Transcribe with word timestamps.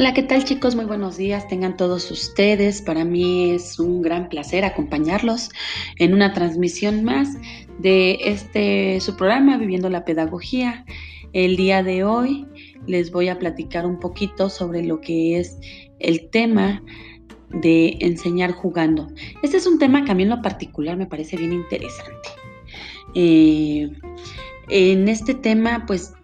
Hola, 0.00 0.14
¿qué 0.14 0.22
tal 0.22 0.44
chicos? 0.44 0.76
Muy 0.76 0.86
buenos 0.86 1.18
días, 1.18 1.46
tengan 1.46 1.76
todos 1.76 2.10
ustedes. 2.10 2.80
Para 2.80 3.04
mí 3.04 3.50
es 3.50 3.78
un 3.78 4.00
gran 4.00 4.30
placer 4.30 4.64
acompañarlos 4.64 5.50
en 5.98 6.14
una 6.14 6.32
transmisión 6.32 7.04
más 7.04 7.36
de 7.80 8.18
este 8.24 8.98
su 9.00 9.14
programa 9.14 9.58
Viviendo 9.58 9.90
la 9.90 10.06
Pedagogía. 10.06 10.86
El 11.34 11.58
día 11.58 11.82
de 11.82 12.02
hoy 12.04 12.46
les 12.86 13.12
voy 13.12 13.28
a 13.28 13.38
platicar 13.38 13.84
un 13.84 14.00
poquito 14.00 14.48
sobre 14.48 14.82
lo 14.82 15.02
que 15.02 15.38
es 15.38 15.58
el 15.98 16.30
tema 16.30 16.82
de 17.50 17.98
enseñar 18.00 18.52
jugando. 18.52 19.08
Este 19.42 19.58
es 19.58 19.66
un 19.66 19.78
tema 19.78 20.06
que 20.06 20.12
a 20.12 20.14
mí 20.14 20.22
en 20.22 20.30
lo 20.30 20.40
particular 20.40 20.96
me 20.96 21.04
parece 21.04 21.36
bien 21.36 21.52
interesante. 21.52 22.30
Eh, 23.14 23.90
en 24.70 25.08
este 25.10 25.34
tema, 25.34 25.84
pues 25.86 26.14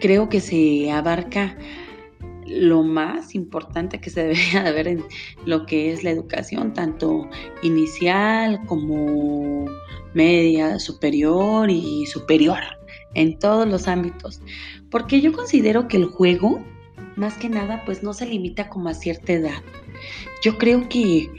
creo 0.00 0.30
que 0.30 0.40
se 0.40 0.90
abarca 0.90 1.54
lo 2.52 2.82
más 2.82 3.34
importante 3.34 4.00
que 4.00 4.10
se 4.10 4.22
debería 4.22 4.62
de 4.62 4.72
ver 4.72 4.88
en 4.88 5.04
lo 5.44 5.66
que 5.66 5.92
es 5.92 6.04
la 6.04 6.10
educación, 6.10 6.72
tanto 6.72 7.28
inicial 7.62 8.64
como 8.66 9.66
media, 10.14 10.78
superior 10.78 11.70
y 11.70 12.06
superior, 12.06 12.60
en 13.14 13.38
todos 13.38 13.66
los 13.66 13.88
ámbitos. 13.88 14.40
Porque 14.90 15.20
yo 15.20 15.32
considero 15.32 15.88
que 15.88 15.96
el 15.96 16.06
juego, 16.06 16.62
más 17.16 17.36
que 17.38 17.48
nada, 17.48 17.82
pues 17.84 18.02
no 18.02 18.12
se 18.12 18.26
limita 18.26 18.68
como 18.68 18.88
a 18.88 18.94
cierta 18.94 19.32
edad. 19.32 19.62
Yo 20.42 20.58
creo 20.58 20.88
que 20.88 21.30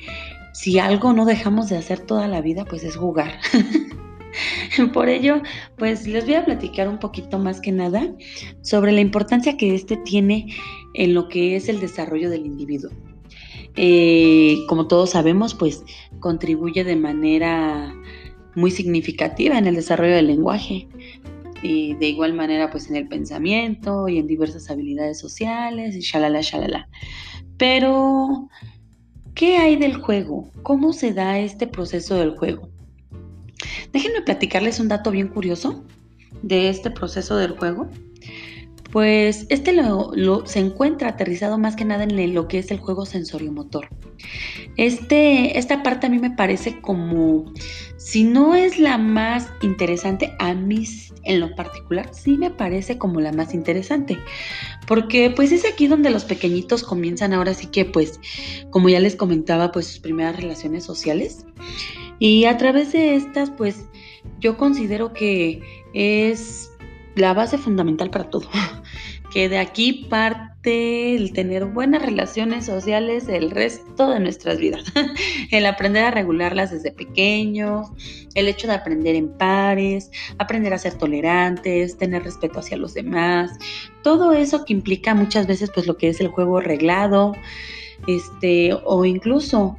si 0.54 0.80
algo 0.80 1.14
no 1.14 1.26
dejamos 1.26 1.70
de 1.70 1.78
hacer 1.78 2.00
toda 2.00 2.28
la 2.28 2.42
vida, 2.42 2.66
pues 2.66 2.84
es 2.84 2.96
jugar. 2.96 3.40
Por 4.94 5.10
ello, 5.10 5.42
pues 5.78 6.08
les 6.08 6.26
voy 6.26 6.36
a 6.36 6.46
platicar 6.46 6.88
un 6.88 7.00
poquito 7.00 7.38
más 7.38 7.62
que 7.62 7.72
nada 7.72 8.08
sobre 8.62 8.92
la 8.92 9.02
importancia 9.02 9.58
que 9.58 9.76
este 9.76 9.98
tiene 9.98 10.48
en 10.94 11.14
lo 11.14 11.28
que 11.30 11.56
es 11.56 11.70
el 11.70 11.80
desarrollo 11.80 12.30
del 12.30 12.46
individuo. 12.46 12.92
Eh, 13.76 14.60
como 14.68 14.88
todos 14.88 15.12
sabemos, 15.12 15.56
pues 15.56 15.84
contribuye 16.20 16.84
de 16.84 16.96
manera 16.96 17.94
muy 18.56 18.72
significativa 18.72 19.58
en 19.58 19.68
el 19.68 19.76
desarrollo 19.76 20.16
del 20.16 20.28
lenguaje 20.28 20.88
y 21.64 21.96
de 21.96 22.10
igual 22.10 22.34
manera 22.34 22.70
pues 22.70 22.90
en 22.90 22.98
el 22.98 23.08
pensamiento 23.08 24.08
y 24.10 24.20
en 24.20 24.28
diversas 24.28 24.70
habilidades 24.70 25.18
sociales 25.18 25.96
y 25.96 26.02
shalala, 26.02 26.42
shalala. 26.42 26.88
Pero, 27.58 28.50
¿qué 29.34 29.58
hay 29.58 29.78
del 29.78 29.96
juego? 29.96 30.50
¿Cómo 30.62 30.94
se 30.94 31.14
da 31.14 31.40
este 31.40 31.66
proceso 31.66 32.16
del 32.16 32.38
juego? 32.38 32.70
Déjenme 33.92 34.22
platicarles 34.22 34.80
un 34.80 34.90
dato 34.90 35.12
bien 35.12 35.30
curioso 35.30 35.84
de 36.42 36.70
este 36.70 36.92
proceso 36.92 37.38
del 37.38 37.52
juego. 37.52 37.88
Pues 38.94 39.48
este 39.50 39.74
lo, 39.74 40.46
se 40.46 40.60
encuentra 40.60 41.10
aterrizado 41.10 41.58
más 41.58 41.76
que 41.76 41.84
nada 41.84 42.04
en 42.04 42.34
lo 42.36 42.48
que 42.48 42.60
es 42.60 42.70
el 42.70 42.78
juego 42.78 43.08
sensoriomotor. 43.08 43.88
Este, 44.78 45.58
esta 45.58 45.82
parte 45.82 46.06
a 46.06 46.10
mí 46.12 46.20
me 46.20 46.30
parece 46.30 46.80
como, 46.80 47.52
si 47.98 48.24
no 48.24 48.54
es 48.54 48.78
la 48.78 49.00
más 49.00 49.50
interesante, 49.64 50.36
a 50.38 50.54
mí 50.54 50.86
en 51.24 51.40
lo 51.40 51.56
particular 51.56 52.12
sí 52.14 52.38
me 52.38 52.52
parece 52.52 53.00
como 53.00 53.20
la 53.20 53.32
más 53.32 53.56
interesante. 53.56 54.20
Porque 54.88 55.32
pues 55.32 55.52
es 55.52 55.66
aquí 55.66 55.88
donde 55.88 56.12
los 56.12 56.26
pequeñitos 56.26 56.84
comienzan 56.84 57.34
ahora 57.34 57.56
sí 57.56 57.66
que 57.66 57.86
pues, 57.86 58.20
como 58.70 58.90
ya 58.90 59.00
les 59.00 59.16
comentaba, 59.16 59.72
pues 59.72 59.88
sus 59.88 60.00
primeras 60.02 60.36
relaciones 60.36 60.84
sociales. 60.84 61.48
Y 62.20 62.46
a 62.46 62.58
través 62.58 62.92
de 62.92 63.16
estas 63.16 63.50
pues 63.50 63.86
yo 64.40 64.56
considero 64.56 65.14
que 65.14 65.64
es 65.96 66.70
la 67.16 67.34
base 67.34 67.58
fundamental 67.58 68.10
para 68.10 68.30
todo. 68.30 68.50
que 69.34 69.50
de 69.50 69.58
aquí 69.58 70.06
parte 70.10 71.16
el 71.16 71.34
tener 71.34 71.66
buenas 71.66 72.04
relaciones 72.04 72.68
sociales 72.68 73.28
el 73.28 73.50
resto 73.50 74.12
de 74.12 74.20
nuestras 74.20 74.60
vidas. 74.60 74.84
el 75.52 75.66
aprender 75.66 76.06
a 76.06 76.12
regularlas 76.12 76.70
desde 76.70 76.92
pequeños, 76.92 77.88
el 78.36 78.48
hecho 78.48 78.68
de 78.68 78.74
aprender 78.74 79.16
en 79.16 79.30
pares, 79.30 80.12
aprender 80.38 80.72
a 80.74 80.78
ser 80.78 80.94
tolerantes, 81.00 81.98
tener 81.98 82.24
respeto 82.24 82.60
hacia 82.60 82.78
los 82.78 82.94
demás, 82.94 83.52
todo 84.04 84.34
eso 84.34 84.66
que 84.66 84.74
implica 84.74 85.16
muchas 85.16 85.48
veces 85.48 85.72
pues 85.74 85.88
lo 85.88 85.98
que 85.98 86.10
es 86.10 86.22
el 86.22 86.28
juego 86.28 86.62
reglado, 86.62 87.36
este, 88.08 88.78
o 88.86 89.04
incluso 89.04 89.78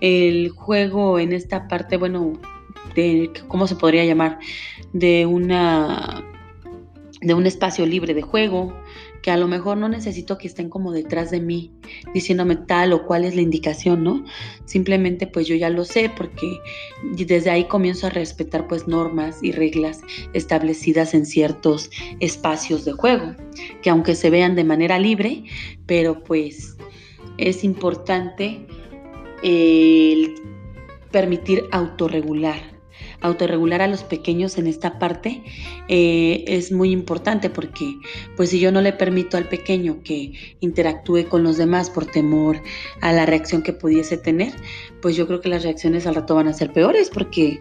el 0.00 0.50
juego 0.50 1.20
en 1.20 1.32
esta 1.32 1.68
parte, 1.68 1.96
bueno, 1.96 2.32
de, 2.96 3.30
¿cómo 3.46 3.68
se 3.68 3.76
podría 3.76 4.04
llamar? 4.04 4.40
De 4.92 5.26
una 5.26 6.24
de 7.20 7.34
un 7.34 7.46
espacio 7.46 7.86
libre 7.86 8.14
de 8.14 8.22
juego, 8.22 8.74
que 9.22 9.30
a 9.30 9.36
lo 9.36 9.48
mejor 9.48 9.78
no 9.78 9.88
necesito 9.88 10.36
que 10.38 10.46
estén 10.46 10.68
como 10.68 10.92
detrás 10.92 11.30
de 11.30 11.40
mí 11.40 11.72
diciéndome 12.12 12.56
tal 12.56 12.92
o 12.92 13.06
cuál 13.06 13.24
es 13.24 13.34
la 13.34 13.40
indicación, 13.40 14.04
¿no? 14.04 14.24
Simplemente 14.66 15.26
pues 15.26 15.46
yo 15.46 15.54
ya 15.54 15.70
lo 15.70 15.84
sé 15.84 16.10
porque 16.14 16.58
desde 17.02 17.50
ahí 17.50 17.64
comienzo 17.64 18.06
a 18.06 18.10
respetar 18.10 18.68
pues 18.68 18.86
normas 18.86 19.42
y 19.42 19.52
reglas 19.52 20.00
establecidas 20.32 21.14
en 21.14 21.26
ciertos 21.26 21.90
espacios 22.20 22.84
de 22.84 22.92
juego, 22.92 23.34
que 23.82 23.90
aunque 23.90 24.14
se 24.14 24.30
vean 24.30 24.54
de 24.54 24.64
manera 24.64 24.98
libre, 24.98 25.44
pero 25.86 26.22
pues 26.22 26.76
es 27.38 27.64
importante 27.64 28.66
el 29.42 30.34
permitir 31.10 31.64
autorregular 31.72 32.75
autorregular 33.26 33.82
a 33.82 33.88
los 33.88 34.02
pequeños 34.02 34.58
en 34.58 34.66
esta 34.66 34.98
parte 34.98 35.42
eh, 35.88 36.44
es 36.46 36.72
muy 36.72 36.90
importante 36.90 37.50
porque 37.50 37.96
pues 38.36 38.50
si 38.50 38.60
yo 38.60 38.72
no 38.72 38.80
le 38.80 38.92
permito 38.92 39.36
al 39.36 39.48
pequeño 39.48 40.02
que 40.02 40.32
interactúe 40.60 41.28
con 41.28 41.42
los 41.42 41.56
demás 41.56 41.90
por 41.90 42.06
temor 42.06 42.60
a 43.00 43.12
la 43.12 43.26
reacción 43.26 43.62
que 43.62 43.72
pudiese 43.72 44.16
tener, 44.16 44.52
pues 45.02 45.16
yo 45.16 45.26
creo 45.26 45.40
que 45.40 45.48
las 45.48 45.62
reacciones 45.62 46.06
al 46.06 46.14
rato 46.14 46.34
van 46.34 46.48
a 46.48 46.52
ser 46.52 46.72
peores 46.72 47.10
porque 47.10 47.60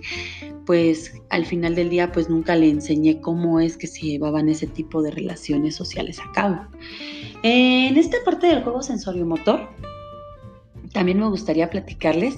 pues 0.65 1.13
al 1.29 1.45
final 1.45 1.75
del 1.75 1.89
día 1.89 2.11
pues 2.11 2.29
nunca 2.29 2.55
le 2.55 2.69
enseñé 2.69 3.21
cómo 3.21 3.59
es 3.59 3.77
que 3.77 3.87
se 3.87 4.01
llevaban 4.01 4.49
ese 4.49 4.67
tipo 4.67 5.01
de 5.01 5.11
relaciones 5.11 5.75
sociales 5.75 6.19
a 6.19 6.31
cabo. 6.31 6.61
En 7.43 7.97
esta 7.97 8.17
parte 8.25 8.47
del 8.47 8.63
juego 8.63 8.81
sensorio 8.81 9.25
motor, 9.25 9.69
también 10.91 11.19
me 11.19 11.27
gustaría 11.27 11.69
platicarles 11.69 12.35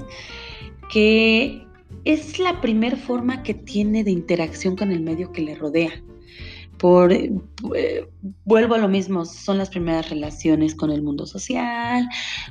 que 0.92 1.67
es 2.06 2.40
la 2.40 2.62
primer 2.62 2.98
forma 2.98 3.44
que 3.44 3.54
tiene 3.54 4.04
de 4.04 4.12
interacción 4.12 4.76
con 4.76 4.92
el 4.92 5.02
medio 5.02 5.32
que 5.32 5.42
le 5.42 5.56
rodea. 5.56 5.92
Por, 6.78 7.12
eh, 7.12 7.32
vuelvo 8.46 8.76
a 8.76 8.78
lo 8.78 8.88
mismo, 8.88 9.26
son 9.26 9.58
las 9.58 9.70
primeras 9.72 10.12
relaciones 10.12 10.76
con 10.76 10.92
el 10.92 11.02
mundo 11.02 11.26
social, 11.26 12.08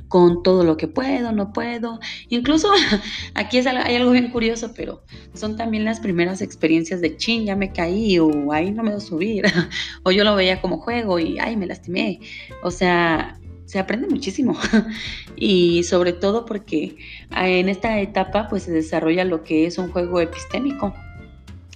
con 0.09 0.43
todo 0.43 0.65
lo 0.65 0.75
que 0.75 0.89
puedo, 0.89 1.31
no 1.31 1.53
puedo. 1.53 1.99
Incluso 2.27 2.69
aquí 3.35 3.59
hay 3.59 3.95
algo 3.95 4.11
bien 4.11 4.29
curioso, 4.29 4.73
pero 4.75 5.01
son 5.33 5.55
también 5.55 5.85
las 5.85 6.01
primeras 6.01 6.41
experiencias 6.41 6.99
de 6.99 7.15
chin, 7.15 7.45
ya 7.45 7.55
me 7.55 7.71
caí, 7.71 8.19
o 8.19 8.51
ahí 8.51 8.71
no 8.71 8.83
me 8.83 8.91
voy 8.91 9.01
subir, 9.01 9.45
o 10.03 10.11
yo 10.11 10.25
lo 10.25 10.35
veía 10.35 10.61
como 10.61 10.79
juego 10.79 11.19
y 11.19 11.39
ay, 11.39 11.55
me 11.55 11.65
lastimé. 11.65 12.19
O 12.63 12.69
sea, 12.69 13.39
se 13.67 13.79
aprende 13.79 14.07
muchísimo 14.07 14.57
y 15.35 15.83
sobre 15.83 16.13
todo 16.13 16.45
porque 16.45 16.95
ah, 17.29 17.49
en 17.49 17.69
esta 17.69 17.99
etapa 17.99 18.47
pues 18.49 18.63
se 18.63 18.71
desarrolla 18.71 19.25
lo 19.25 19.43
que 19.43 19.67
es 19.67 19.77
un 19.77 19.91
juego 19.91 20.19
epistémico. 20.21 20.95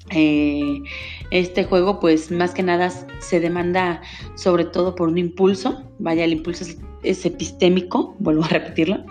Eh, 0.10 0.82
este 1.32 1.64
juego 1.66 2.00
pues 2.00 2.32
más 2.32 2.54
que 2.54 2.64
nada 2.64 2.90
se 3.20 3.40
demanda 3.40 4.02
sobre 4.36 4.66
todo 4.66 4.96
por 4.96 5.10
un 5.10 5.18
impulso, 5.18 5.84
vaya 6.00 6.24
el 6.24 6.34
impulso 6.34 6.66
es, 7.04 7.26
epistémico, 7.26 8.16
vuelvo 8.20 8.44
a 8.46 8.48
repetirlo, 8.48 9.06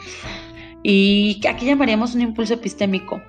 y 0.83 1.41
aquí 1.49 1.67
llamaríamos 1.67 2.15
un 2.15 2.23
impulso 2.23 2.55
epistémico. 2.55 3.21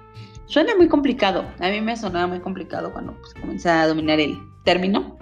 Suena 0.47 0.75
muy 0.75 0.89
complicado, 0.89 1.45
a 1.59 1.69
mí 1.69 1.79
me 1.79 1.95
sonaba 1.95 2.27
muy 2.27 2.39
complicado 2.39 2.91
cuando 2.91 3.15
pues, 3.45 3.65
a 3.65 3.87
dominar 3.87 4.19
el 4.19 4.37
término, 4.65 5.17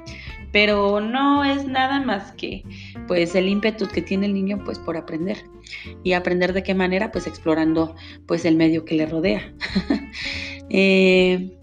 pero 0.51 0.99
no 0.99 1.43
es 1.43 1.65
nada 1.65 1.99
más 2.01 2.31
que 2.33 2.63
pues 3.07 3.35
el 3.35 3.47
ímpetu 3.47 3.87
que 3.87 4.01
tiene 4.01 4.25
el 4.27 4.33
niño 4.33 4.61
pues 4.63 4.79
por 4.79 4.97
aprender 4.97 5.37
y 6.03 6.13
aprender 6.13 6.53
de 6.53 6.63
qué 6.63 6.73
manera 6.73 7.11
pues 7.11 7.27
explorando 7.27 7.95
pues 8.25 8.45
el 8.45 8.55
medio 8.55 8.85
que 8.85 8.95
le 8.95 9.05
rodea. 9.05 9.53
Eh, 10.71 11.57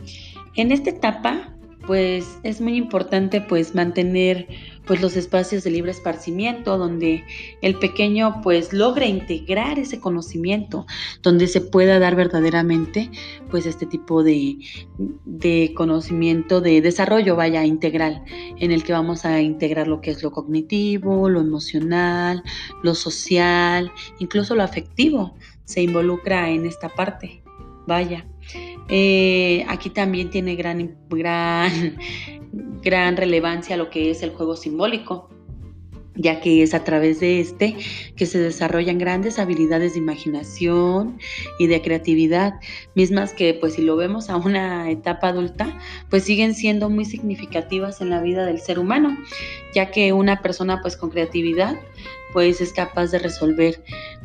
en 0.56 0.72
esta 0.72 0.90
etapa 0.90 1.56
pues 1.86 2.40
es 2.42 2.60
muy 2.60 2.76
importante 2.76 3.40
pues 3.40 3.72
mantener 3.72 4.48
pues 4.86 5.00
los 5.00 5.16
espacios 5.16 5.64
de 5.64 5.70
libre 5.70 5.90
esparcimiento 5.90 6.78
donde 6.78 7.24
el 7.62 7.78
pequeño 7.78 8.40
pues 8.42 8.72
logre 8.72 9.06
integrar 9.06 9.78
ese 9.78 10.00
conocimiento, 10.00 10.86
donde 11.22 11.46
se 11.48 11.60
pueda 11.60 11.98
dar 11.98 12.16
verdaderamente 12.16 13.10
pues 13.50 13.66
este 13.66 13.86
tipo 13.86 14.22
de, 14.22 14.58
de 15.24 15.72
conocimiento, 15.76 16.60
de 16.60 16.80
desarrollo 16.80 17.36
vaya 17.36 17.64
integral, 17.64 18.22
en 18.58 18.70
el 18.70 18.84
que 18.84 18.92
vamos 18.92 19.24
a 19.24 19.40
integrar 19.40 19.88
lo 19.88 20.00
que 20.00 20.10
es 20.10 20.22
lo 20.22 20.30
cognitivo, 20.30 21.28
lo 21.28 21.40
emocional, 21.40 22.42
lo 22.82 22.94
social, 22.94 23.92
incluso 24.18 24.54
lo 24.54 24.62
afectivo 24.62 25.34
se 25.64 25.82
involucra 25.82 26.48
en 26.50 26.64
esta 26.64 26.88
parte. 26.88 27.42
Vaya. 27.86 28.26
Eh, 28.88 29.64
aquí 29.68 29.90
también 29.90 30.30
tiene 30.30 30.54
gran, 30.54 30.96
gran, 31.08 31.98
gran 32.86 33.16
relevancia 33.16 33.76
lo 33.76 33.90
que 33.90 34.12
es 34.12 34.22
el 34.22 34.30
juego 34.30 34.54
simbólico. 34.54 35.28
ya 36.18 36.40
que 36.40 36.62
es 36.62 36.72
a 36.72 36.82
través 36.82 37.20
de 37.20 37.40
este 37.40 37.76
que 38.16 38.24
se 38.24 38.38
desarrollan 38.38 38.96
grandes 38.96 39.38
habilidades 39.38 39.92
de 39.92 39.98
imaginación 39.98 41.18
y 41.58 41.66
de 41.66 41.82
creatividad, 41.82 42.54
mismas 42.94 43.34
que 43.34 43.52
pues 43.52 43.74
si 43.74 43.82
lo 43.82 43.96
vemos 43.96 44.30
a 44.30 44.36
una 44.36 44.90
etapa 44.90 45.28
adulta, 45.28 45.78
pues 46.08 46.22
siguen 46.22 46.54
siendo 46.54 46.88
muy 46.88 47.04
significativas 47.04 48.00
en 48.00 48.08
la 48.08 48.22
vida 48.22 48.46
del 48.46 48.60
ser 48.60 48.78
humano, 48.78 49.14
ya 49.74 49.90
que 49.90 50.14
una 50.14 50.40
persona 50.40 50.80
pues 50.80 50.96
con 50.96 51.10
creatividad 51.10 51.76
pues 52.32 52.62
es 52.62 52.72
capaz 52.72 53.10
de 53.10 53.18
resolver 53.18 53.82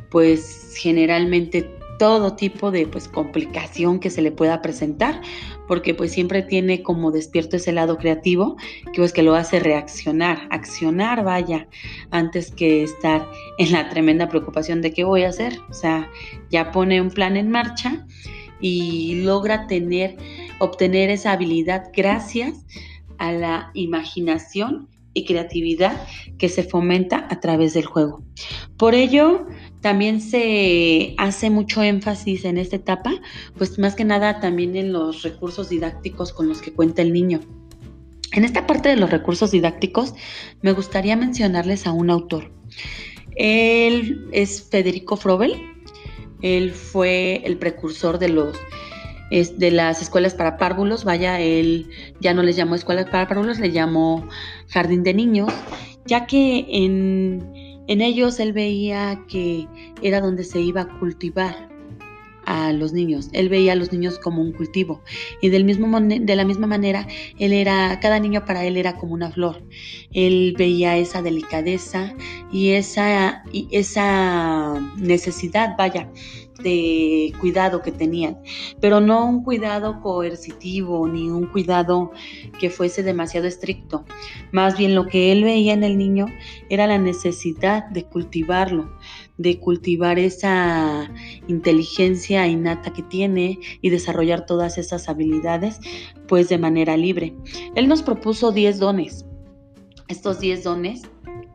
pues 0.10 0.76
generalmente 0.78 1.81
todo 2.02 2.34
tipo 2.34 2.72
de 2.72 2.88
pues 2.88 3.08
complicación 3.08 4.00
que 4.00 4.10
se 4.10 4.24
le 4.24 4.32
pueda 4.32 4.64
presentar, 4.64 5.22
porque 5.68 5.94
pues 5.94 6.12
siempre 6.12 6.42
tiene 6.42 6.82
como 6.82 7.12
despierto 7.12 7.58
ese 7.58 7.74
lado 7.74 8.00
creativo 8.00 8.56
que 8.86 9.02
pues 9.02 9.14
que 9.14 9.22
lo 9.22 9.36
hace 9.36 9.60
reaccionar, 9.60 10.48
accionar, 10.50 11.24
vaya, 11.24 11.68
antes 12.10 12.50
que 12.50 12.82
estar 12.82 13.30
en 13.60 13.72
la 13.72 13.88
tremenda 13.90 14.30
preocupación 14.30 14.82
de 14.82 14.92
qué 14.92 15.04
voy 15.04 15.26
a 15.26 15.30
hacer, 15.30 15.60
o 15.70 15.74
sea, 15.74 16.10
ya 16.50 16.72
pone 16.72 17.00
un 17.00 17.12
plan 17.12 17.38
en 17.38 17.52
marcha 17.52 18.08
y 18.60 19.22
logra 19.22 19.68
tener 19.68 20.18
obtener 20.58 21.12
esa 21.12 21.34
habilidad 21.34 21.92
gracias 21.96 22.66
a 23.20 23.32
la 23.32 23.70
imaginación 23.76 24.90
y 25.14 25.26
creatividad 25.26 26.04
que 26.40 26.50
se 26.50 26.64
fomenta 26.64 27.28
a 27.30 27.40
través 27.40 27.76
del 27.76 27.86
juego. 27.86 28.24
Por 28.78 28.96
ello, 28.96 29.46
también 29.82 30.22
se 30.22 31.16
hace 31.18 31.50
mucho 31.50 31.82
énfasis 31.82 32.46
en 32.46 32.58
esta 32.58 32.76
etapa, 32.76 33.14
pues 33.58 33.78
más 33.80 33.96
que 33.96 34.06
nada 34.06 34.40
también 34.40 34.76
en 34.76 34.94
los 34.94 35.24
recursos 35.24 35.70
didácticos 35.70 36.32
con 36.34 36.48
los 36.48 36.62
que 36.62 36.72
cuenta 36.72 37.02
el 37.02 37.12
niño. 37.12 37.42
En 38.32 38.46
esta 38.46 38.66
parte 38.66 38.90
de 38.90 38.96
los 38.96 39.10
recursos 39.10 39.52
didácticos, 39.52 40.14
me 40.62 40.72
gustaría 40.72 41.18
mencionarles 41.18 41.86
a 41.86 41.92
un 41.92 42.10
autor. 42.10 42.52
Él 43.36 44.28
es 44.32 44.64
Federico 44.64 45.18
Frobel. 45.18 45.56
Él 46.42 46.72
fue 46.72 47.42
el 47.44 47.58
precursor 47.58 48.20
de 48.20 48.30
los 48.30 48.58
de 49.32 49.72
las 49.72 50.02
escuelas 50.02 50.34
para 50.34 50.58
párvulos, 50.58 51.06
vaya, 51.06 51.40
él 51.40 51.90
ya 52.20 52.34
no 52.34 52.44
les 52.44 52.58
llamó 52.58 52.76
escuelas 52.76 53.06
para 53.06 53.30
párvulos, 53.30 53.60
le 53.60 53.72
llamó 53.72 54.28
jardín 54.68 55.04
de 55.04 55.14
niños, 55.14 55.54
ya 56.06 56.26
que 56.26 56.66
en, 56.68 57.71
en 57.92 58.00
ellos 58.00 58.40
él 58.40 58.54
veía 58.54 59.22
que 59.28 59.68
era 60.02 60.22
donde 60.22 60.46
se 60.46 60.62
iba 60.62 60.82
a 60.84 61.00
cultivar 61.00 61.71
a 62.52 62.74
los 62.74 62.92
niños. 62.92 63.30
Él 63.32 63.48
veía 63.48 63.72
a 63.74 63.76
los 63.76 63.94
niños 63.94 64.20
como 64.20 64.42
un 64.42 64.52
cultivo 64.52 65.02
y 65.42 65.50
del 65.50 65.64
mismo 65.64 65.88
de 66.02 66.36
la 66.36 66.44
misma 66.44 66.68
manera 66.68 67.08
él 67.38 67.54
era 67.54 68.00
cada 68.02 68.20
niño 68.20 68.46
para 68.46 68.66
él 68.66 68.76
era 68.76 68.98
como 68.98 69.14
una 69.14 69.32
flor. 69.32 69.64
Él 70.12 70.54
veía 70.58 70.98
esa 70.98 71.22
delicadeza 71.22 72.14
y 72.52 72.72
esa 72.72 73.44
y 73.54 73.68
esa 73.72 74.74
necesidad, 74.98 75.76
vaya, 75.78 76.10
de 76.62 77.34
cuidado 77.40 77.82
que 77.82 77.92
tenían, 77.92 78.38
pero 78.80 79.00
no 79.00 79.26
un 79.26 79.44
cuidado 79.44 80.02
coercitivo 80.02 81.08
ni 81.08 81.30
un 81.30 81.48
cuidado 81.48 82.12
que 82.60 82.70
fuese 82.70 83.04
demasiado 83.04 83.48
estricto. 83.48 84.06
Más 84.52 84.78
bien 84.78 84.96
lo 84.96 85.08
que 85.08 85.32
él 85.32 85.44
veía 85.44 85.74
en 85.74 85.84
el 85.84 85.98
niño 85.98 86.28
era 86.70 86.88
la 86.88 86.98
necesidad 86.98 87.86
de 87.90 88.04
cultivarlo, 88.06 88.92
de 89.38 89.60
cultivar 89.60 90.20
esa 90.20 91.10
inteligencia 91.48 92.48
innata 92.48 92.94
que 92.94 93.04
tiene 93.04 93.60
y 93.82 93.90
desarrollar 93.90 94.46
todas 94.46 94.78
esas 94.78 95.10
habilidades 95.10 95.80
pues 96.28 96.50
de 96.50 96.58
manera 96.58 96.98
libre. 96.98 97.34
Él 97.76 97.88
nos 97.88 98.04
propuso 98.04 98.52
10 98.52 98.80
dones. 98.80 99.26
Estos 100.08 100.40
10 100.40 100.64
dones 100.64 101.02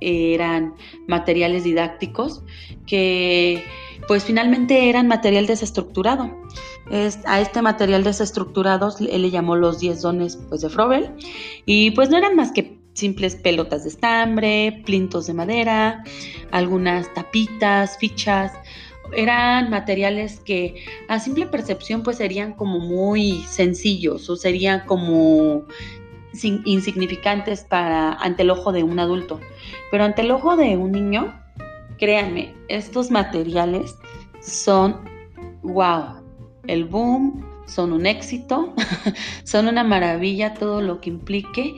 eran 0.00 0.74
materiales 1.06 1.64
didácticos 1.64 2.42
que 2.86 3.62
pues 4.08 4.24
finalmente 4.24 4.88
eran 4.88 5.08
material 5.08 5.46
desestructurado. 5.46 6.30
a 7.24 7.40
este 7.40 7.62
material 7.62 8.04
desestructurado 8.04 8.94
él 9.00 9.22
le 9.22 9.30
llamó 9.30 9.56
los 9.56 9.80
10 9.80 10.02
dones 10.02 10.38
pues, 10.48 10.60
de 10.60 10.68
Frobel 10.68 11.12
y 11.64 11.90
pues 11.92 12.10
no 12.10 12.16
eran 12.18 12.36
más 12.36 12.52
que 12.52 12.78
simples 12.96 13.36
pelotas 13.36 13.84
de 13.84 13.90
estambre, 13.90 14.82
plintos 14.84 15.26
de 15.26 15.34
madera, 15.34 16.02
algunas 16.50 17.12
tapitas, 17.14 17.96
fichas, 17.98 18.52
eran 19.12 19.70
materiales 19.70 20.40
que 20.40 20.84
a 21.08 21.20
simple 21.20 21.46
percepción 21.46 22.02
pues 22.02 22.16
serían 22.16 22.54
como 22.54 22.80
muy 22.80 23.44
sencillos 23.48 24.28
o 24.28 24.36
serían 24.36 24.84
como 24.86 25.64
insignificantes 26.64 27.62
para 27.64 28.12
ante 28.14 28.42
el 28.42 28.50
ojo 28.50 28.72
de 28.72 28.82
un 28.82 28.98
adulto, 28.98 29.40
pero 29.90 30.04
ante 30.04 30.22
el 30.22 30.32
ojo 30.32 30.56
de 30.56 30.76
un 30.76 30.92
niño 30.92 31.32
Créanme, 31.98 32.54
estos 32.68 33.10
materiales 33.10 33.96
son 34.42 35.00
wow, 35.62 36.22
el 36.66 36.84
boom, 36.84 37.42
son 37.66 37.92
un 37.92 38.04
éxito, 38.04 38.74
son 39.44 39.66
una 39.68 39.82
maravilla 39.82 40.52
todo 40.54 40.82
lo 40.82 41.00
que 41.00 41.08
implique 41.08 41.74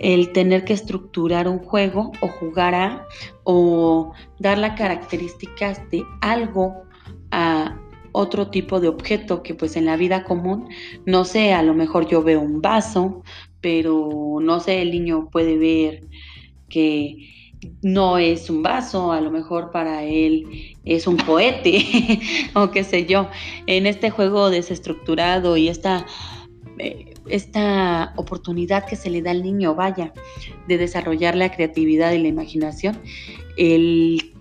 el 0.00 0.32
tener 0.32 0.64
que 0.64 0.72
estructurar 0.72 1.48
un 1.48 1.58
juego 1.58 2.12
o 2.20 2.28
jugar 2.28 2.74
a 2.74 3.06
o 3.44 4.12
dar 4.38 4.58
las 4.58 4.78
características 4.78 5.80
de 5.90 6.04
algo 6.20 6.82
a 7.30 7.76
otro 8.12 8.48
tipo 8.48 8.80
de 8.80 8.88
objeto 8.88 9.42
que 9.42 9.54
pues 9.54 9.76
en 9.76 9.84
la 9.84 9.96
vida 9.96 10.24
común, 10.24 10.68
no 11.06 11.24
sé, 11.24 11.52
a 11.52 11.62
lo 11.62 11.74
mejor 11.74 12.08
yo 12.08 12.22
veo 12.22 12.40
un 12.40 12.60
vaso, 12.60 13.22
pero 13.60 14.38
no 14.40 14.60
sé, 14.60 14.82
el 14.82 14.90
niño 14.90 15.28
puede 15.30 15.56
ver 15.58 16.04
que 16.68 17.16
no 17.82 18.18
es 18.18 18.50
un 18.50 18.62
vaso, 18.62 19.12
a 19.12 19.20
lo 19.20 19.30
mejor 19.30 19.70
para 19.70 20.04
él 20.04 20.76
es 20.84 21.06
un 21.06 21.16
cohete 21.16 22.20
o 22.54 22.70
qué 22.70 22.84
sé 22.84 23.06
yo. 23.06 23.28
En 23.66 23.86
este 23.86 24.10
juego 24.10 24.50
desestructurado 24.50 25.56
y 25.56 25.68
esta, 25.68 26.06
esta 27.28 28.12
oportunidad 28.16 28.86
que 28.86 28.96
se 28.96 29.10
le 29.10 29.22
da 29.22 29.30
al 29.30 29.42
niño, 29.42 29.74
vaya, 29.74 30.12
de 30.66 30.78
desarrollar 30.78 31.34
la 31.34 31.50
creatividad 31.50 32.12
y 32.12 32.18
la 32.18 32.28
imaginación, 32.28 32.98
el 33.56 34.32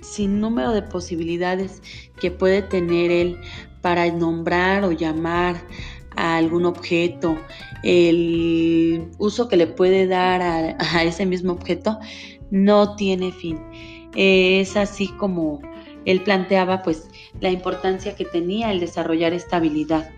sinnúmero 0.00 0.72
de 0.72 0.82
posibilidades 0.82 1.82
que 2.20 2.30
puede 2.30 2.62
tener 2.62 3.10
él 3.10 3.38
para 3.80 4.10
nombrar 4.10 4.84
o 4.84 4.92
llamar 4.92 5.56
a 6.16 6.36
algún 6.36 6.66
objeto, 6.66 7.38
el 7.82 9.08
uso 9.18 9.48
que 9.48 9.56
le 9.56 9.66
puede 9.66 10.06
dar 10.06 10.42
a, 10.42 11.02
ese 11.02 11.26
mismo 11.26 11.52
objeto 11.52 11.98
no 12.50 12.96
tiene 12.96 13.32
fin. 13.32 13.58
Es 14.16 14.76
así 14.76 15.08
como 15.18 15.60
él 16.04 16.22
planteaba 16.22 16.82
pues 16.82 17.08
la 17.40 17.50
importancia 17.50 18.16
que 18.16 18.24
tenía 18.24 18.72
el 18.72 18.80
desarrollar 18.80 19.32
esta 19.32 19.56
habilidad 19.56 20.10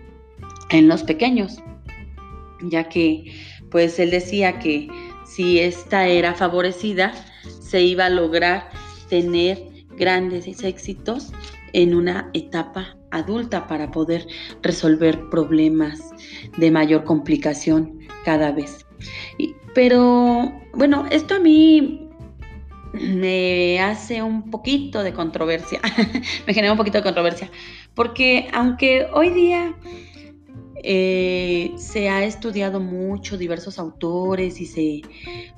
en 0.73 0.87
los 0.87 1.03
pequeños, 1.03 1.59
ya 2.63 2.89
que 2.89 3.31
pues 3.71 3.99
él 3.99 4.11
decía 4.11 4.59
que 4.59 4.89
si 5.25 5.59
esta 5.59 6.07
era 6.07 6.33
favorecida 6.33 7.13
se 7.61 7.81
iba 7.81 8.07
a 8.07 8.09
lograr 8.09 8.69
tener 9.07 9.63
grandes 9.95 10.63
éxitos 10.63 11.31
en 11.73 11.95
una 11.95 12.29
etapa 12.33 12.97
adulta 13.11 13.67
para 13.67 13.91
poder 13.91 14.27
resolver 14.61 15.29
problemas 15.29 15.99
de 16.57 16.71
mayor 16.71 17.03
complicación 17.03 17.99
cada 18.25 18.51
vez. 18.51 18.85
pero 19.75 20.51
bueno, 20.73 21.05
esto 21.11 21.35
a 21.35 21.39
mí 21.39 22.09
me 22.93 23.79
hace 23.79 24.21
un 24.21 24.49
poquito 24.49 25.03
de 25.03 25.13
controversia, 25.13 25.81
me 26.47 26.53
genera 26.53 26.73
un 26.73 26.77
poquito 26.77 26.99
de 26.99 27.03
controversia, 27.03 27.49
porque 27.93 28.49
aunque 28.53 29.07
hoy 29.13 29.29
día 29.29 29.75
eh, 30.83 31.71
se 31.77 32.09
ha 32.09 32.23
estudiado 32.23 32.79
mucho, 32.79 33.37
diversos 33.37 33.79
autores 33.79 34.59
y 34.59 34.65
se 34.65 35.01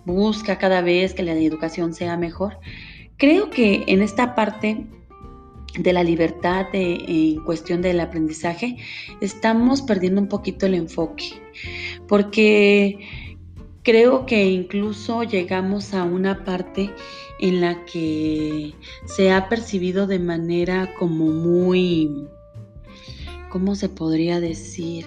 busca 0.06 0.58
cada 0.58 0.82
vez 0.82 1.14
que 1.14 1.24
la 1.24 1.34
educación 1.34 1.94
sea 1.94 2.16
mejor, 2.16 2.60
creo 3.18 3.50
que 3.50 3.84
en 3.88 4.02
esta 4.02 4.36
parte 4.36 4.86
de 5.78 5.94
la 5.94 6.04
libertad 6.04 6.68
en 6.74 7.44
cuestión 7.44 7.82
del 7.82 8.00
aprendizaje, 8.00 8.78
estamos 9.22 9.82
perdiendo 9.82 10.22
un 10.22 10.28
poquito 10.28 10.66
el 10.66 10.74
enfoque, 10.74 11.26
porque 12.08 13.00
creo 13.84 14.26
que 14.26 14.46
incluso 14.46 15.24
llegamos 15.24 15.94
a 15.94 16.04
una 16.04 16.44
parte 16.44 16.92
en 17.40 17.62
la 17.62 17.86
que 17.86 18.74
se 19.06 19.32
ha 19.32 19.50
percibido 19.50 20.08
de 20.08 20.20
manera 20.20 20.94
como 20.98 21.26
muy, 21.26 22.28
¿cómo 23.56 23.74
se 23.74 23.88
podría 23.88 24.42
decir? 24.42 25.06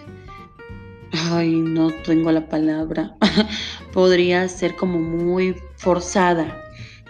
Ay, 1.12 1.50
no 1.50 1.90
tengo 1.90 2.32
la 2.32 2.48
palabra. 2.48 3.14
podría 3.92 4.48
ser 4.48 4.74
como 4.74 4.98
muy 4.98 5.54
forzada, 5.76 6.58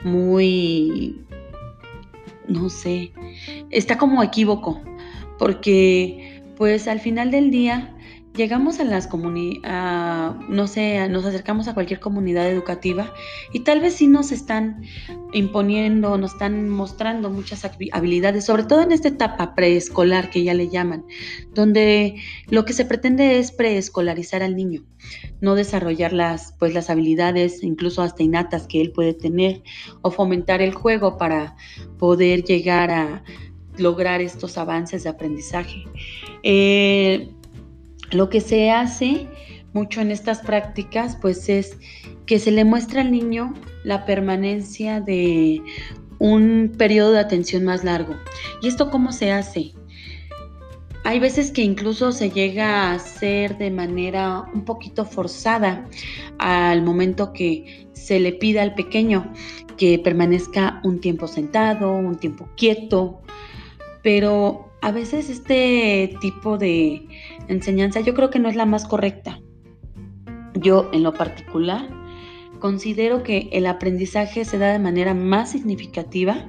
muy 0.03 1.17
no 2.49 2.69
sé, 2.69 3.13
está 3.71 3.97
como 3.99 4.21
equívoco, 4.25 4.83
porque 5.39 6.43
pues 6.57 6.89
al 6.89 6.99
final 6.99 7.31
del 7.31 7.53
día 7.53 7.97
llegamos 8.35 8.79
a 8.79 8.85
las 8.85 9.07
comunidades, 9.07 10.49
no 10.49 10.67
sé, 10.67 11.09
nos 11.09 11.25
acercamos 11.25 11.69
a 11.69 11.75
cualquier 11.75 12.01
comunidad 12.01 12.49
educativa 12.49 13.13
y 13.53 13.61
tal 13.61 13.81
vez 13.81 13.95
sí 13.95 14.07
nos 14.07 14.33
están 14.33 14.83
imponiendo, 15.33 16.17
nos 16.19 16.33
están 16.33 16.69
mostrando 16.69 17.31
muchas 17.31 17.65
habilidades, 17.93 18.45
sobre 18.45 18.65
todo 18.65 18.83
en 18.83 18.93
esta 18.93 19.09
etapa 19.09 19.55
preescolar 19.55 20.31
que 20.31 20.45
ya 20.45 20.55
le 20.55 20.69
llaman, 20.69 21.05
donde 21.55 22.17
lo 22.49 22.65
que 22.65 22.73
se 22.73 22.85
pretende 22.85 23.39
es 23.39 23.51
preescolarizar 23.51 24.43
al 24.43 24.57
niño, 24.57 24.85
no 25.41 25.55
desarrollar 25.55 26.13
las, 26.13 26.53
pues, 26.59 26.75
las 26.75 26.91
habilidades, 26.91 27.63
incluso 27.63 28.03
hasta 28.03 28.23
innatas 28.23 28.67
que 28.67 28.81
él 28.81 28.93
puede 28.93 29.15
tener, 29.15 29.63
o 30.03 30.11
fomentar 30.11 30.63
el 30.63 30.75
juego 30.75 31.19
para 31.19 31.57
poder 31.99 32.45
llegar 32.45 32.91
a 32.91 33.25
lograr 33.79 34.21
estos 34.21 34.59
avances 34.59 35.05
de 35.05 35.11
aprendizaje. 35.11 35.85
Eh, 36.43 37.31
lo 38.11 38.29
que 38.29 38.41
se 38.41 38.71
hace 38.71 39.27
mucho 39.73 40.01
en 40.01 40.11
estas 40.11 40.41
prácticas, 40.41 41.17
pues 41.21 41.49
es 41.49 41.77
que 42.27 42.39
se 42.39 42.51
le 42.51 42.65
muestra 42.65 43.03
al 43.03 43.11
niño 43.11 43.55
la 43.85 44.05
permanencia 44.05 45.01
de 45.01 45.63
un 46.19 46.73
periodo 46.77 47.13
de 47.13 47.21
atención 47.21 47.65
más 47.65 47.85
largo. 47.85 48.15
¿Y 48.61 48.69
esto 48.69 48.91
cómo 48.91 49.13
se 49.13 49.31
hace? 49.31 49.73
Hay 51.05 51.21
veces 51.21 51.51
que 51.53 51.63
incluso 51.63 52.13
se 52.13 52.31
llega 52.31 52.91
a 52.91 52.95
hacer 52.95 53.57
de 53.57 53.71
manera 53.71 54.45
un 54.53 54.65
poquito 54.65 55.05
forzada 55.05 55.87
al 56.39 56.83
momento 56.83 57.33
que 57.33 57.89
se 57.93 58.21
le 58.21 58.33
pida 58.33 58.63
al 58.63 58.75
pequeño 58.75 59.33
que 59.77 59.99
permanezca 59.99 60.81
un 60.83 61.01
tiempo 61.01 61.29
sentado, 61.29 61.93
un 61.93 62.17
tiempo 62.17 62.49
quieto, 62.57 63.23
pero 64.03 64.69
a 64.83 64.91
veces 64.91 65.31
este 65.31 66.15
tipo 66.21 66.59
de 66.59 67.07
enseñanza 67.49 68.01
yo 68.01 68.15
creo 68.15 68.31
que 68.31 68.39
no 68.39 68.49
es 68.49 68.57
la 68.57 68.67
más 68.67 68.87
correcta. 68.87 69.41
Yo 70.55 70.89
en 70.93 71.03
lo 71.03 71.15
particular 71.15 71.89
considero 72.59 73.23
que 73.23 73.49
el 73.53 73.67
aprendizaje 73.67 74.45
se 74.45 74.59
da 74.59 74.73
de 74.73 74.79
manera 74.79 75.15
más 75.15 75.51
significativa 75.53 76.49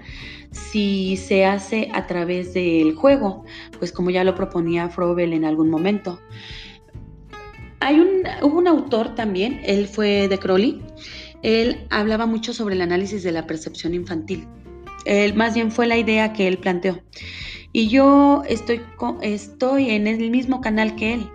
si 0.51 1.17
se 1.17 1.45
hace 1.45 1.89
a 1.93 2.07
través 2.07 2.53
del 2.53 2.95
juego, 2.95 3.45
pues 3.77 3.91
como 3.91 4.09
ya 4.09 4.23
lo 4.23 4.35
proponía 4.35 4.89
Frobel 4.89 5.33
en 5.33 5.45
algún 5.45 5.69
momento. 5.69 6.19
Hay 7.79 7.99
un, 7.99 8.23
hubo 8.41 8.57
un 8.57 8.67
autor 8.67 9.15
también, 9.15 9.61
él 9.63 9.87
fue 9.87 10.27
de 10.27 10.37
Crowley, 10.37 10.81
él 11.43 11.85
hablaba 11.89 12.25
mucho 12.25 12.53
sobre 12.53 12.75
el 12.75 12.81
análisis 12.81 13.23
de 13.23 13.31
la 13.31 13.47
percepción 13.47 13.93
infantil. 13.93 14.47
Él, 15.09 15.33
más 15.33 15.55
bien 15.55 15.71
fue 15.71 15.87
la 15.87 15.97
idea 15.97 16.33
que 16.33 16.47
él 16.47 16.59
planteó. 16.59 17.01
Y 17.71 17.87
yo 17.87 18.43
estoy, 18.47 18.81
estoy 19.21 19.89
en 19.91 20.07
el 20.07 20.29
mismo 20.29 20.61
canal 20.61 20.95
que 20.95 21.13
él, 21.13 21.29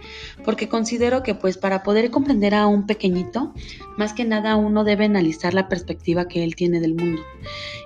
porque 0.44 0.68
considero 0.68 1.22
que 1.22 1.34
pues 1.34 1.58
para 1.58 1.82
poder 1.82 2.10
comprender 2.10 2.54
a 2.54 2.66
un 2.66 2.86
pequeñito, 2.86 3.52
más 3.96 4.12
que 4.12 4.24
nada 4.24 4.56
uno 4.56 4.84
debe 4.84 5.04
analizar 5.04 5.54
la 5.54 5.68
perspectiva 5.68 6.26
que 6.26 6.44
él 6.44 6.54
tiene 6.54 6.80
del 6.80 6.94
mundo. 6.94 7.22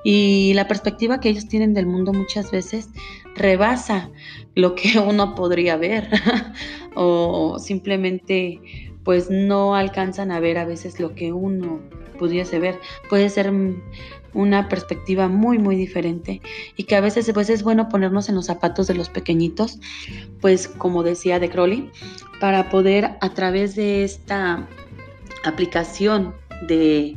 Y 0.04 0.52
la 0.54 0.68
perspectiva 0.68 1.20
que 1.20 1.30
ellos 1.30 1.48
tienen 1.48 1.72
del 1.72 1.86
mundo 1.86 2.12
muchas 2.12 2.50
veces 2.50 2.88
rebasa 3.34 4.10
lo 4.54 4.74
que 4.74 4.98
uno 5.06 5.34
podría 5.34 5.76
ver 5.76 6.08
o 6.94 7.58
simplemente 7.58 8.60
pues 9.04 9.30
no 9.30 9.74
alcanzan 9.74 10.30
a 10.32 10.40
ver 10.40 10.58
a 10.58 10.66
veces 10.66 11.00
lo 11.00 11.14
que 11.14 11.32
uno 11.32 11.80
pudiese 12.18 12.58
ver. 12.58 12.78
Puede 13.08 13.30
ser 13.30 13.52
una 14.34 14.68
perspectiva 14.68 15.28
muy 15.28 15.58
muy 15.58 15.76
diferente 15.76 16.40
y 16.76 16.84
que 16.84 16.96
a 16.96 17.00
veces 17.00 17.30
pues 17.32 17.50
es 17.50 17.62
bueno 17.62 17.88
ponernos 17.88 18.28
en 18.28 18.34
los 18.34 18.46
zapatos 18.46 18.86
de 18.86 18.94
los 18.94 19.08
pequeñitos, 19.08 19.78
pues 20.40 20.68
como 20.68 21.02
decía 21.02 21.38
de 21.38 21.50
Crowley, 21.50 21.90
para 22.40 22.70
poder 22.70 23.16
a 23.20 23.34
través 23.34 23.74
de 23.74 24.04
esta 24.04 24.68
aplicación 25.44 26.34
de, 26.66 27.14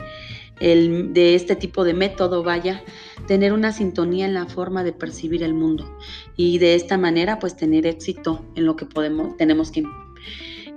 de 0.59 1.35
este 1.35 1.55
tipo 1.55 1.83
de 1.83 1.93
método, 1.93 2.43
vaya, 2.43 2.83
tener 3.27 3.53
una 3.53 3.71
sintonía 3.71 4.25
en 4.25 4.33
la 4.33 4.45
forma 4.45 4.83
de 4.83 4.93
percibir 4.93 5.43
el 5.43 5.53
mundo 5.53 5.97
y 6.35 6.57
de 6.59 6.75
esta 6.75 6.97
manera 6.97 7.39
pues 7.39 7.55
tener 7.55 7.85
éxito 7.85 8.45
en 8.55 8.65
lo 8.65 8.75
que 8.75 8.85
podemos, 8.85 9.37
tenemos 9.37 9.71
que 9.71 9.83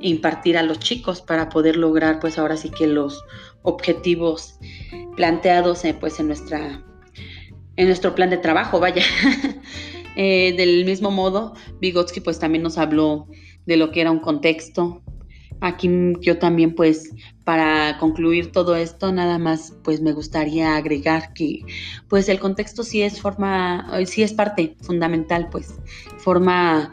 impartir 0.00 0.58
a 0.58 0.62
los 0.62 0.78
chicos 0.80 1.22
para 1.22 1.48
poder 1.48 1.76
lograr 1.76 2.20
pues 2.20 2.38
ahora 2.38 2.56
sí 2.56 2.70
que 2.70 2.86
los 2.86 3.24
objetivos 3.64 4.60
planteados 5.16 5.84
eh, 5.84 5.96
pues 5.98 6.20
en 6.20 6.28
nuestra 6.28 6.84
en 7.76 7.86
nuestro 7.86 8.14
plan 8.14 8.30
de 8.30 8.38
trabajo, 8.38 8.78
vaya. 8.78 9.02
Eh, 10.16 10.54
del 10.56 10.84
mismo 10.84 11.10
modo, 11.10 11.54
Vygotsky 11.80 12.20
pues 12.20 12.38
también 12.38 12.62
nos 12.62 12.78
habló 12.78 13.26
de 13.66 13.76
lo 13.76 13.90
que 13.90 14.00
era 14.00 14.12
un 14.12 14.20
contexto. 14.20 15.02
Aquí 15.60 15.90
yo 16.20 16.38
también 16.38 16.76
pues 16.76 17.10
para 17.42 17.98
concluir 17.98 18.52
todo 18.52 18.76
esto 18.76 19.10
nada 19.10 19.38
más 19.38 19.74
pues 19.82 20.00
me 20.00 20.12
gustaría 20.12 20.76
agregar 20.76 21.32
que 21.32 21.64
pues 22.08 22.28
el 22.28 22.38
contexto 22.38 22.84
sí 22.84 23.02
es 23.02 23.20
forma, 23.20 23.90
sí 24.06 24.22
es 24.22 24.32
parte 24.32 24.76
fundamental 24.82 25.48
pues, 25.50 25.74
forma 26.18 26.92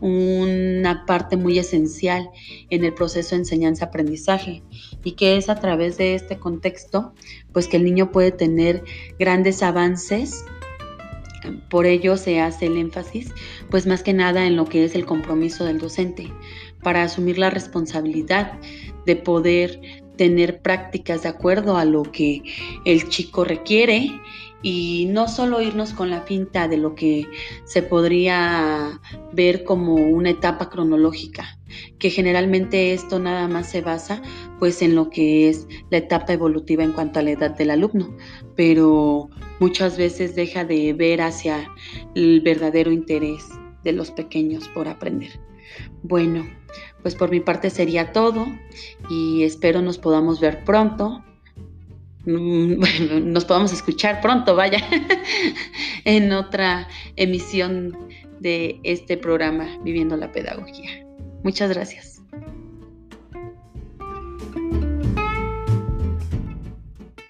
una 0.00 1.04
parte 1.06 1.36
muy 1.36 1.58
esencial 1.60 2.28
en 2.70 2.84
el 2.84 2.94
proceso 2.94 3.36
de 3.36 3.42
enseñanza-aprendizaje 3.42 4.64
y 5.06 5.12
que 5.12 5.36
es 5.36 5.48
a 5.48 5.54
través 5.54 5.96
de 5.98 6.16
este 6.16 6.36
contexto 6.36 7.12
pues 7.52 7.68
que 7.68 7.76
el 7.76 7.84
niño 7.84 8.10
puede 8.10 8.32
tener 8.32 8.82
grandes 9.20 9.62
avances. 9.62 10.44
Por 11.70 11.86
ello 11.86 12.16
se 12.16 12.40
hace 12.40 12.66
el 12.66 12.76
énfasis, 12.76 13.32
pues 13.70 13.86
más 13.86 14.02
que 14.02 14.12
nada 14.12 14.48
en 14.48 14.56
lo 14.56 14.64
que 14.64 14.84
es 14.84 14.96
el 14.96 15.06
compromiso 15.06 15.64
del 15.64 15.78
docente, 15.78 16.32
para 16.82 17.04
asumir 17.04 17.38
la 17.38 17.50
responsabilidad 17.50 18.58
de 19.06 19.14
poder 19.14 19.80
tener 20.16 20.60
prácticas 20.60 21.22
de 21.22 21.28
acuerdo 21.28 21.76
a 21.76 21.84
lo 21.84 22.02
que 22.02 22.42
el 22.84 23.08
chico 23.08 23.44
requiere 23.44 24.10
y 24.60 25.06
no 25.10 25.28
solo 25.28 25.62
irnos 25.62 25.92
con 25.92 26.10
la 26.10 26.22
finta 26.22 26.66
de 26.66 26.78
lo 26.78 26.96
que 26.96 27.28
se 27.64 27.82
podría 27.82 29.00
ver 29.32 29.62
como 29.62 29.94
una 29.94 30.30
etapa 30.30 30.68
cronológica, 30.68 31.58
que 32.00 32.10
generalmente 32.10 32.92
esto 32.92 33.20
nada 33.20 33.46
más 33.46 33.70
se 33.70 33.82
basa 33.82 34.22
pues 34.58 34.82
en 34.82 34.94
lo 34.94 35.10
que 35.10 35.48
es 35.48 35.66
la 35.90 35.98
etapa 35.98 36.32
evolutiva 36.32 36.82
en 36.82 36.92
cuanto 36.92 37.18
a 37.18 37.22
la 37.22 37.32
edad 37.32 37.56
del 37.56 37.70
alumno, 37.70 38.16
pero 38.54 39.28
muchas 39.60 39.96
veces 39.96 40.34
deja 40.34 40.64
de 40.64 40.92
ver 40.92 41.20
hacia 41.20 41.70
el 42.14 42.40
verdadero 42.40 42.90
interés 42.90 43.44
de 43.84 43.92
los 43.92 44.10
pequeños 44.10 44.68
por 44.68 44.88
aprender. 44.88 45.40
Bueno, 46.02 46.46
pues 47.02 47.14
por 47.14 47.30
mi 47.30 47.40
parte 47.40 47.70
sería 47.70 48.12
todo 48.12 48.46
y 49.10 49.42
espero 49.42 49.82
nos 49.82 49.98
podamos 49.98 50.40
ver 50.40 50.64
pronto 50.64 51.22
Mm, 52.26 52.76
bueno, 52.80 53.20
nos 53.20 53.44
podamos 53.44 53.72
escuchar 53.72 54.20
pronto, 54.20 54.54
vaya, 54.54 54.78
en 56.04 56.32
otra 56.32 56.88
emisión 57.14 57.96
de 58.40 58.80
este 58.82 59.16
programa 59.16 59.78
Viviendo 59.82 60.16
la 60.16 60.30
Pedagogía. 60.32 61.06
Muchas 61.42 61.70
gracias. 61.70 62.15